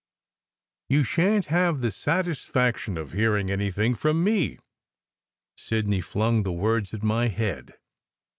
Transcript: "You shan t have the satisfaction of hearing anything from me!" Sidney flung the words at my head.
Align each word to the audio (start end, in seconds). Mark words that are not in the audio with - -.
"You 0.89 1.03
shan 1.03 1.43
t 1.43 1.49
have 1.51 1.81
the 1.81 1.91
satisfaction 1.91 2.97
of 2.97 3.11
hearing 3.11 3.51
anything 3.51 3.93
from 3.93 4.23
me!" 4.23 4.57
Sidney 5.55 6.01
flung 6.01 6.41
the 6.41 6.51
words 6.51 6.91
at 6.95 7.03
my 7.03 7.27
head. 7.27 7.75